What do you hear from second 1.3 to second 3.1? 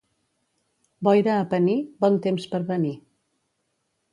a Pení, bon temps per venir.